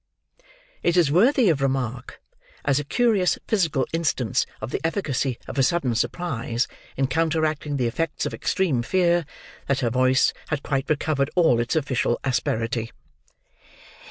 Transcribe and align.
It 0.81 0.97
is 0.97 1.11
worthy 1.11 1.47
of 1.49 1.61
remark, 1.61 2.19
as 2.65 2.79
a 2.79 2.83
curious 2.83 3.37
physical 3.47 3.85
instance 3.93 4.47
of 4.59 4.71
the 4.71 4.81
efficacy 4.83 5.37
of 5.47 5.59
a 5.59 5.61
sudden 5.61 5.93
surprise 5.93 6.67
in 6.97 7.05
counteracting 7.05 7.77
the 7.77 7.85
effects 7.85 8.25
of 8.25 8.33
extreme 8.33 8.81
fear, 8.81 9.27
that 9.67 9.81
her 9.81 9.91
voice 9.91 10.33
had 10.47 10.63
quite 10.63 10.89
recovered 10.89 11.29
all 11.35 11.59
its 11.59 11.75
official 11.75 12.19
asperity. 12.23 12.89